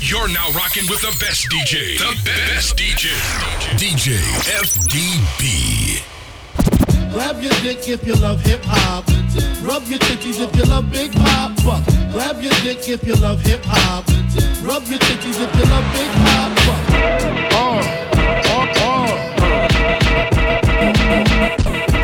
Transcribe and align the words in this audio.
You're 0.00 0.28
now 0.28 0.48
rocking 0.52 0.88
with 0.88 1.00
the 1.00 1.14
best 1.18 1.48
DJ. 1.50 1.98
The 1.98 2.14
best 2.24 2.76
DJ. 2.76 3.10
DJ 3.76 4.16
FDB. 4.62 6.02
Grab 7.12 7.42
your 7.42 7.52
dick 7.62 7.88
if 7.88 8.06
you 8.06 8.14
love 8.14 8.40
hip 8.42 8.60
hop. 8.64 9.08
Rub 9.60 9.82
your 9.88 9.98
titties 9.98 10.40
if 10.40 10.54
you 10.54 10.62
love 10.64 10.88
Big 10.92 11.12
Poppa. 11.12 11.82
Grab 12.12 12.40
your 12.40 12.52
dick 12.62 12.88
if 12.88 13.04
you 13.04 13.16
love 13.16 13.40
hip 13.40 13.60
hop. 13.64 14.06
Rub 14.64 14.86
your 14.86 15.00
titties 15.00 15.40
if 15.42 15.54
you 15.56 15.64
love 15.66 15.84
Big 15.92 16.10
Poppa. 16.22 16.74
Uh, 17.56 17.82
uh, 18.54 18.66
uh. 18.78 19.18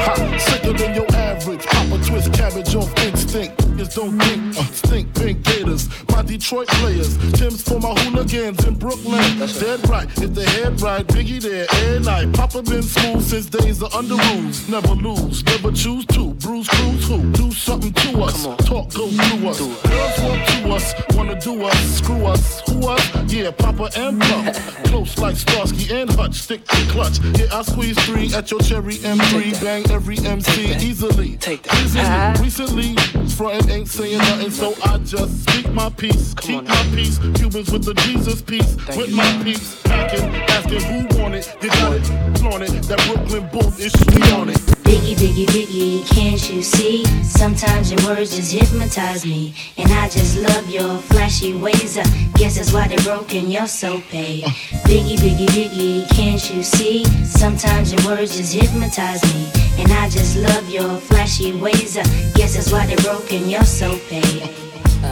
Ha, 0.03 0.39
sicker 0.39 0.73
than 0.73 0.95
your 0.97 1.07
average. 1.15 1.65
Papa 1.65 1.99
twist 2.05 2.33
cabbage 2.33 2.75
off 2.75 2.93
instinct. 3.05 3.74
Don't 3.89 4.19
think, 4.19 4.57
uh, 4.57 4.65
stink 4.73 5.15
pink 5.15 5.43
gators. 5.43 5.89
My 6.11 6.23
Detroit 6.23 6.69
players, 6.69 7.17
Tim's 7.33 7.63
for 7.63 7.79
my 7.79 7.93
hooligans 8.01 8.65
in 8.65 8.75
Brooklyn. 8.75 9.39
That's 9.39 9.59
Dead 9.61 9.87
right, 9.89 10.09
if 10.19 10.35
the 10.35 10.45
head 10.45 10.81
right, 10.81 11.07
Biggie 11.07 11.41
there, 11.43 11.67
air 11.85 12.01
night. 12.01 12.33
Papa 12.33 12.63
been 12.63 12.83
smooth 12.83 13.23
since 13.23 13.47
days 13.47 13.83
of 13.83 13.91
Underoos. 13.93 14.69
Never 14.69 14.95
lose, 14.95 15.45
never 15.45 15.71
choose 15.73 16.07
to. 16.07 16.35
Bruise, 16.35 16.69
cruise, 16.69 17.09
who? 17.09 17.33
Do 17.33 17.51
something 17.53 17.93
to 17.93 18.23
us. 18.23 18.45
Talk, 18.67 18.93
go 18.95 19.09
through 19.09 19.49
us. 19.49 19.59
Girls 19.59 20.21
want 20.21 20.49
to 20.49 20.73
us, 20.73 20.95
wanna 21.15 21.41
do 21.41 21.65
us, 21.65 21.97
screw 21.97 22.27
us, 22.27 22.61
who 22.69 22.89
us? 22.89 23.33
Yeah, 23.33 23.51
Papa 23.51 23.91
and 23.97 24.21
Puff. 24.21 24.85
Close 24.85 25.19
like 25.19 25.37
Starsky 25.37 25.93
and 25.95 26.11
Hutch, 26.11 26.35
stick 26.35 26.65
to 26.67 26.77
clutch. 26.91 27.19
Yeah, 27.39 27.47
I 27.53 27.63
squeeze 27.63 27.99
three 28.05 28.33
at 28.35 28.51
your 28.51 28.61
cherry 28.61 28.95
M3, 28.95 29.63
bang 29.63 29.91
every 29.91 30.19
MC 30.19 30.75
easily. 30.77 31.37
Take 31.37 31.63
that. 31.65 31.75
Easily. 31.83 32.45
Recently, 32.45 33.29
frontin' 33.29 33.71
ain't 33.75 33.89
saying 33.89 34.19
nothing, 34.19 34.51
so 34.51 34.75
I 34.85 34.99
just 34.99 35.43
speak 35.43 35.71
my 35.73 35.91
peace, 35.91 36.35
keep 36.35 36.63
my 36.65 36.83
peace. 36.95 37.19
Cubans 37.35 37.71
with 37.73 37.85
the 37.85 37.95
Jesus 37.95 38.41
peace, 38.41 38.77
with 38.97 39.13
my 39.13 39.43
peace. 39.43 39.83
Packing, 39.83 40.25
asking 40.49 40.83
who 40.83 41.21
want 41.21 41.35
it, 41.35 41.57
they 41.61 41.69
got 41.69 41.93
it, 41.93 42.05
flaunt 42.39 42.63
it. 42.63 42.71
That 42.85 43.03
Brooklyn 43.07 43.49
bull 43.53 43.73
is 43.79 43.93
sweet 43.93 44.33
on 44.33 44.49
it. 44.49 44.57
Biggie, 44.85 45.17
biggie, 45.17 45.47
biggie, 45.47 46.07
can't 46.09 46.51
you 46.51 46.63
see? 46.63 47.05
Sometimes 47.25 47.91
your 47.91 48.03
words 48.07 48.37
just 48.37 48.53
hypnotize 48.53 49.27
me. 49.27 49.55
And 49.77 49.91
I 49.91 50.09
just 50.09 50.39
love 50.39 50.69
your 50.71 50.99
flashy 50.99 51.55
ways. 51.55 51.99
I 51.99 52.05
guess 52.37 52.57
that's 52.57 52.73
why 52.73 52.87
they're 52.87 52.99
broken, 52.99 53.51
you're 53.51 53.67
so 53.67 54.01
paid. 54.11 54.45
Uh. 54.45 54.49
Biggie, 54.87 55.17
biggie, 55.17 55.49
biggie, 55.49 56.09
can't 56.11 56.55
you 56.55 56.63
see? 56.63 57.05
Sometimes 57.25 57.93
your 57.93 58.05
words 58.05 58.37
just 58.37 58.55
hypnotize 58.55 59.23
me. 59.35 59.64
And 59.79 59.93
I 59.93 60.09
just 60.09 60.37
love 60.37 60.69
your 60.69 60.97
flashy 60.99 61.53
ways. 61.53 61.97
I 61.99 62.03
guess 62.35 62.55
that's 62.55 62.71
why 62.73 62.87
they're 62.87 62.97
broken, 62.99 63.49
you're 63.49 63.65
so 63.65 63.99
paid. 64.09 64.51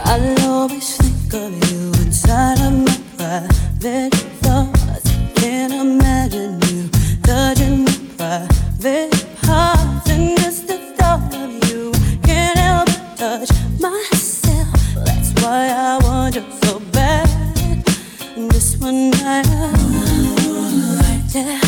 I'll 0.05 0.41
always 0.49 0.97
think 0.97 1.33
of 1.33 1.53
you 1.71 1.91
inside 2.05 2.59
of 2.61 2.73
my 2.73 2.97
private 3.17 4.13
thoughts. 4.41 5.11
Can't 5.35 5.73
imagine 5.73 6.59
you 6.69 6.89
touching 7.23 7.85
my 7.85 7.91
private 8.17 9.25
parts. 9.41 10.09
And 10.09 10.37
just 10.39 10.67
the 10.67 10.77
thought 10.97 11.33
of 11.35 11.51
you 11.69 11.91
can't 12.23 12.57
help 12.57 12.87
but 12.87 13.17
touch 13.17 13.51
myself. 13.79 14.67
That's 15.05 15.31
why 15.41 15.67
I 15.69 15.97
want 16.03 16.35
you 16.35 16.43
so 16.63 16.79
bad. 16.91 17.27
This 18.35 18.77
one 18.77 19.11
night, 19.11 19.47
I'll 21.35 21.62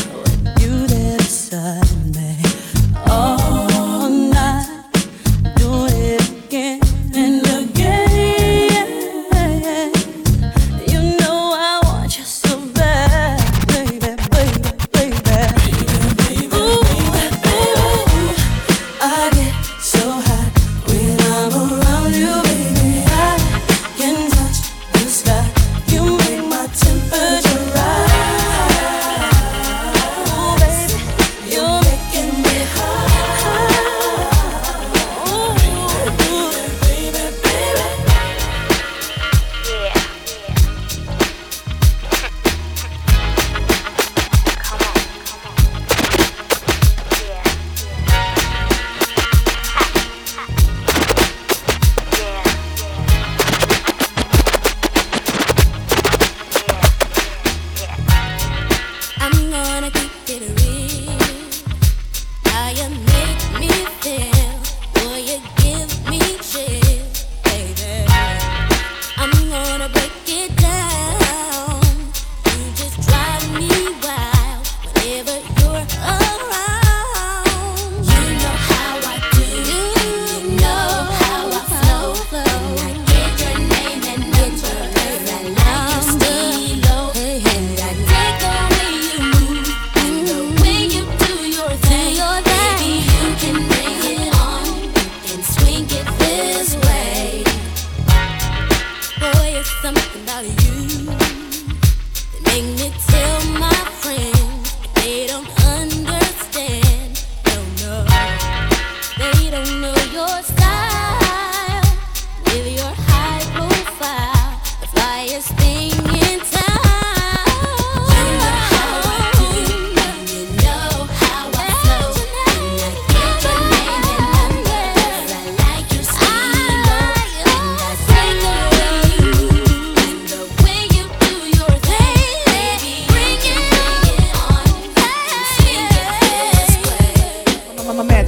that 102.56 103.05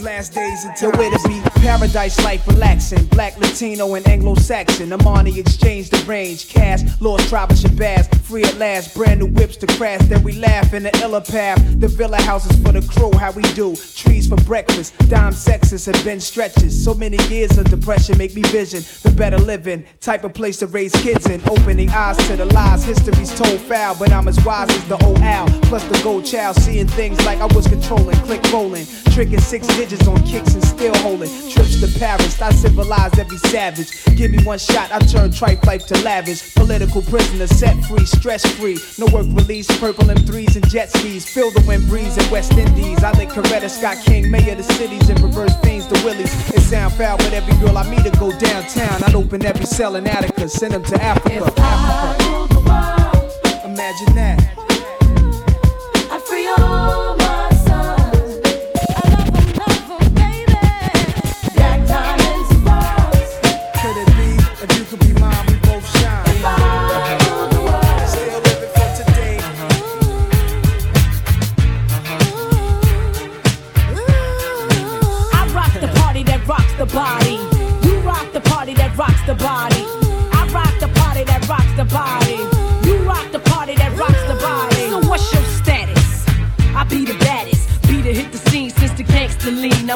these 0.00 0.06
last 0.06 0.32
days 0.32 0.64
until 0.64 0.90
where 0.92 1.10
to 1.10 1.28
be. 1.28 1.40
Paradise 1.60 2.22
life 2.24 2.46
relaxing. 2.46 3.04
Black, 3.06 3.38
Latino, 3.38 3.94
and 3.94 4.06
Anglo 4.08 4.34
Saxon. 4.34 4.90
Armani 4.90 5.36
exchange 5.36 5.90
the 5.90 5.98
range. 6.06 6.48
Cash, 6.48 6.82
lost 7.00 7.28
tribe 7.28 7.50
of 7.50 7.56
Shabazz. 7.58 8.14
Free 8.20 8.44
at 8.44 8.56
last. 8.56 8.94
Brand 8.94 9.20
new 9.20 9.26
whips 9.26 9.56
to 9.58 9.66
crash. 9.66 10.00
Then 10.02 10.22
we 10.22 10.32
laugh 10.32 10.72
in 10.72 10.84
the 10.84 10.98
illa 11.00 11.20
path. 11.20 11.58
The 11.80 11.88
villa 11.88 12.20
houses 12.22 12.56
for 12.62 12.72
the 12.72 12.82
crew. 12.82 13.12
How 13.18 13.32
we 13.32 13.42
do. 13.54 13.76
Trees 13.76 14.28
for 14.28 14.36
breakfast. 14.36 14.96
Dime 15.08 15.32
sexes 15.32 15.86
have 15.86 16.02
been 16.04 16.20
stretches. 16.20 16.84
So 16.84 16.94
many 16.94 17.18
years 17.28 17.58
of 17.58 17.68
depression 17.68 18.16
make 18.16 18.34
me 18.34 18.42
vision 18.42 18.82
the 19.02 19.10
better 19.10 19.38
living. 19.38 19.84
Type 20.00 20.24
of 20.24 20.32
place 20.32 20.58
to 20.58 20.66
raise 20.66 20.92
kids 20.92 21.28
in. 21.28 21.40
Opening 21.48 21.90
eyes 21.90 22.16
to 22.28 22.36
the 22.36 22.46
lies. 22.46 22.84
History's 22.84 23.34
told 23.34 23.60
foul. 23.60 23.96
But 23.98 24.12
I'm 24.12 24.28
as 24.28 24.42
wise 24.44 24.70
as 24.70 24.88
the 24.88 25.02
old 25.04 25.18
owl. 25.18 25.48
Plus 25.62 25.84
the 25.84 26.00
gold 26.02 26.24
child. 26.24 26.56
Seeing 26.56 26.88
things 26.88 27.22
like 27.26 27.40
I 27.40 27.46
was 27.54 27.66
controlling. 27.66 28.16
Click 28.20 28.42
rolling. 28.52 28.86
Tricking 29.12 29.40
six 29.40 29.66
digits 29.66 29.89
on 30.06 30.22
kicks 30.24 30.54
and 30.54 30.62
still 30.62 30.94
holding. 30.98 31.28
Trips 31.50 31.80
to 31.80 31.98
Paris, 31.98 32.40
I 32.40 32.52
civilize 32.52 33.18
every 33.18 33.38
savage. 33.38 34.04
Give 34.16 34.30
me 34.30 34.42
one 34.44 34.58
shot, 34.58 34.92
I 34.92 35.00
turn 35.00 35.32
tripe 35.32 35.64
life 35.66 35.86
to 35.86 35.98
lavish. 36.02 36.54
Political 36.54 37.02
prisoner, 37.02 37.46
set 37.48 37.76
free, 37.86 38.06
stress 38.06 38.46
free. 38.58 38.78
No 38.98 39.06
work 39.06 39.26
release, 39.30 39.66
purple 39.80 40.04
M3s 40.04 40.54
and 40.54 40.68
jet 40.70 40.90
skis. 40.90 41.28
Feel 41.28 41.50
the 41.50 41.64
wind 41.66 41.88
breeze 41.88 42.16
in 42.16 42.30
West 42.30 42.52
Indies. 42.52 43.02
I 43.02 43.10
lick 43.18 43.30
Coretta 43.30 43.68
Scott 43.68 43.98
King, 44.04 44.30
mayor 44.30 44.52
of 44.52 44.58
the 44.58 44.74
cities, 44.74 45.08
and 45.08 45.20
reverse 45.20 45.56
things 45.56 45.86
to 45.88 45.94
Willies. 46.04 46.32
It 46.54 46.60
sound 46.60 46.94
foul, 46.94 47.16
but 47.16 47.32
every 47.32 47.54
girl 47.58 47.76
I 47.76 47.88
meet 47.90 48.04
to 48.04 48.10
go 48.18 48.30
downtown. 48.38 49.02
I'd 49.02 49.14
open 49.16 49.44
every 49.44 49.66
cell 49.66 49.96
in 49.96 50.06
Attica, 50.06 50.48
send 50.48 50.74
them 50.74 50.84
to 50.84 51.02
Africa. 51.02 51.46
If 51.46 51.58
I 51.58 52.16
ruled 52.30 52.50
the 52.50 52.60
world. 52.60 53.64
Imagine 53.64 54.14
that. 54.14 54.59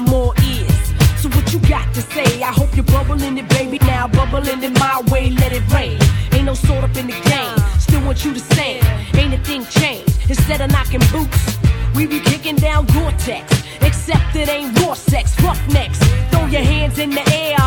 Gangster 0.00 0.12
lean. 0.12 0.34
Ears. 0.44 1.20
So 1.20 1.28
what 1.30 1.52
you 1.52 1.58
got 1.60 1.92
to 1.94 2.02
say? 2.02 2.42
I 2.42 2.52
hope 2.52 2.74
you're 2.76 2.84
bubbling 2.84 3.38
it, 3.38 3.48
baby. 3.48 3.78
Now 3.78 4.08
bubbling 4.08 4.62
in 4.62 4.72
my 4.74 5.02
way, 5.10 5.30
let 5.30 5.52
it 5.52 5.66
rain. 5.72 5.98
Ain't 6.32 6.44
no 6.44 6.54
sort 6.54 6.84
up 6.84 6.96
in 6.96 7.06
the 7.06 7.20
game. 7.30 7.58
Still 7.78 8.04
want 8.04 8.24
you 8.24 8.34
to 8.34 8.40
sing. 8.40 8.82
Ain't 9.14 9.34
a 9.34 9.38
thing 9.38 9.64
changed. 9.66 10.28
Instead 10.28 10.60
of 10.60 10.70
knocking 10.70 11.00
boots, 11.12 11.58
we 11.94 12.06
be 12.06 12.20
kicking 12.20 12.56
down 12.56 12.86
Gore-Tex. 12.86 13.62
Except 13.80 14.36
it 14.36 14.48
ain't 14.48 14.78
raw 14.80 14.94
sex, 14.94 15.40
roughnecks. 15.42 15.98
Throw 16.30 16.46
your 16.46 16.62
hands 16.62 16.98
in 16.98 17.10
the 17.10 17.24
air. 17.32 17.58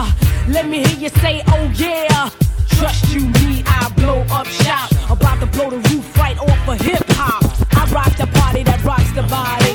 Let 0.50 0.68
me 0.68 0.83
hear 0.83 0.97
you 1.00 1.09
say, 1.21 1.44
oh 1.47 1.71
yeah. 1.75 2.30
Trust 2.77 3.12
you, 3.13 3.21
me, 3.21 3.63
I 3.65 3.91
blow 3.95 4.21
up 4.30 4.47
shop. 4.47 4.91
About 5.09 5.39
to 5.39 5.47
blow 5.47 5.69
the 5.71 5.77
roof 5.89 6.18
right 6.18 6.38
off 6.38 6.68
of 6.68 6.80
hip 6.81 7.03
hop. 7.09 7.44
I 7.73 7.89
rock 7.91 8.15
the 8.18 8.27
party 8.27 8.63
that 8.63 8.83
rocks 8.83 9.12
the 9.12 9.23
body. 9.23 9.73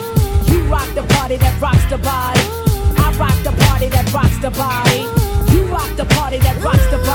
You 0.52 0.62
rock 0.64 0.88
the 0.94 1.02
party 1.14 1.36
that 1.36 1.60
rocks 1.60 1.84
the 1.86 1.91
the 4.42 4.50
body. 4.50 5.02
You 5.52 5.62
rock 5.66 5.88
the 5.94 6.04
party 6.16 6.38
that 6.38 6.60
rocks 6.64 6.84
the 6.90 6.98
body. 6.98 7.11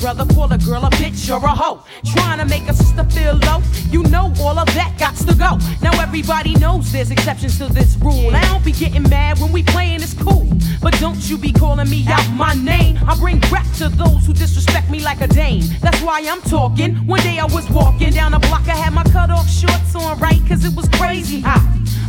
Brother 0.00 0.24
call 0.34 0.50
a 0.50 0.58
girl 0.58 0.84
a 0.84 0.90
bitch 0.90 1.28
or 1.30 1.44
a 1.44 1.48
hoe, 1.48 1.82
trying 2.06 2.38
to 2.38 2.46
make 2.46 2.66
a 2.68 2.74
sister 2.74 3.04
feel 3.04 3.34
low, 3.34 3.60
you 3.90 4.02
know 4.04 4.32
all 4.40 4.58
of 4.58 4.66
that 4.74 4.96
got 4.98 5.14
to 5.16 5.34
go. 5.34 5.58
Now 5.82 6.00
everybody 6.00 6.54
knows 6.54 6.90
there's 6.90 7.10
exceptions 7.10 7.58
to 7.58 7.66
this 7.66 7.96
rule. 7.96 8.34
I 8.34 8.42
don't 8.46 8.64
be 8.64 8.72
getting 8.72 9.02
mad 9.02 9.38
when 9.38 9.52
we 9.52 9.62
playing, 9.62 10.02
it's 10.02 10.14
cool. 10.14 10.46
But 10.80 10.98
don't 10.98 11.20
you 11.28 11.36
be 11.36 11.52
calling 11.52 11.90
me 11.90 12.06
out 12.08 12.26
my 12.32 12.54
name. 12.54 12.98
I 13.06 13.14
bring 13.18 13.40
rap 13.52 13.66
to 13.76 13.90
those 13.90 14.24
who 14.26 14.32
disrespect 14.32 14.88
me 14.90 15.00
like 15.00 15.20
a 15.20 15.28
dame. 15.28 15.64
That's 15.80 16.00
why 16.00 16.22
I'm 16.26 16.40
talking. 16.42 16.96
One 17.06 17.20
day 17.20 17.38
I 17.38 17.44
was 17.44 17.68
walking 17.70 18.12
down 18.12 18.32
the 18.32 18.38
block, 18.38 18.66
I 18.68 18.76
had 18.76 18.94
my 18.94 19.04
cut 19.04 19.30
off 19.30 19.48
shorts 19.50 19.94
on 19.94 20.18
right, 20.18 20.40
cause 20.48 20.64
it 20.64 20.74
was 20.74 20.88
crazy 20.88 21.40
hot. 21.40 21.60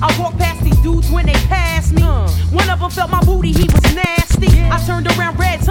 I 0.01 0.17
walked 0.19 0.39
past 0.39 0.63
these 0.63 0.79
dudes 0.79 1.11
when 1.11 1.25
they 1.25 1.39
passed 1.51 1.91
me. 1.93 2.03
Uh. 2.03 2.27
One 2.51 2.69
of 2.69 2.79
them 2.79 2.89
felt 2.89 3.11
my 3.11 3.23
booty, 3.23 3.51
he 3.51 3.65
was 3.65 3.83
nasty. 3.93 4.47
I 4.71 4.81
turned 4.85 5.07
around 5.07 5.37
red, 5.37 5.61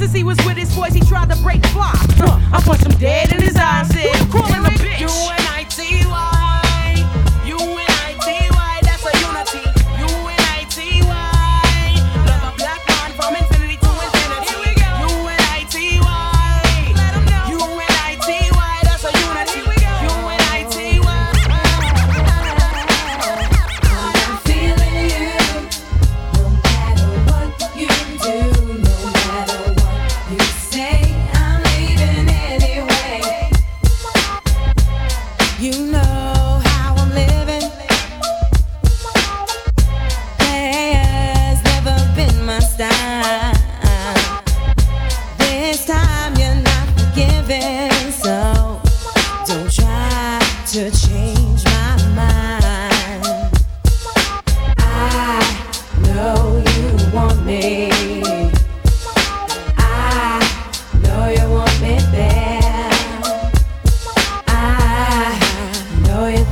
Since 0.00 0.14
he 0.14 0.24
was 0.24 0.38
with 0.46 0.56
his 0.56 0.74
boys, 0.74 0.94
he 0.94 1.00
tried 1.00 1.28
to 1.28 1.36
break 1.42 1.62
fly. 1.66 1.92
Huh. 2.16 2.40
I 2.54 2.62
punched 2.62 2.86
him 2.86 2.98
dead 2.98 3.32
in 3.32 3.42
his 3.42 3.54
eye 3.54 3.80
and 3.80 3.88
said, 3.92 4.30
calling 4.30 4.69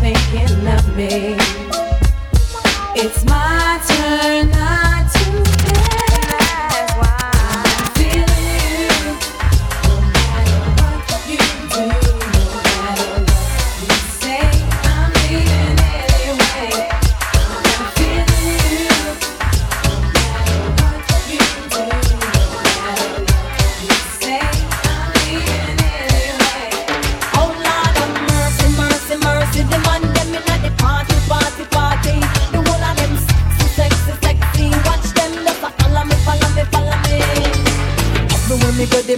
thinking 0.01 0.67
of 0.67 0.97
me. 0.97 1.37
It's 2.95 3.25
my 3.25 3.81
turn 3.87 4.51
not 4.51 4.88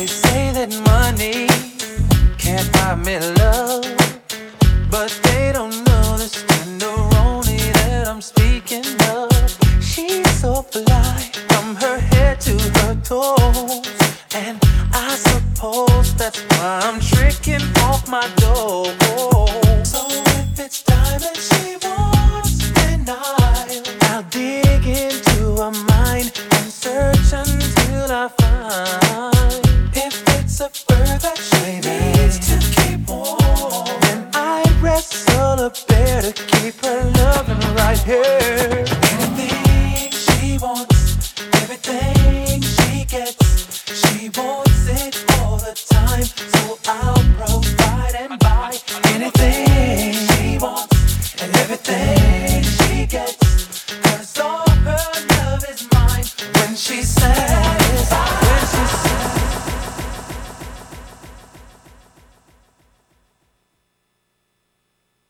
They 0.00 0.06
say 0.06 0.50
that 0.52 0.70
money 0.86 1.46
can't 2.38 2.72
buy 2.72 2.94
me 2.94 3.18
love. 3.18 3.39
The. 30.60 30.89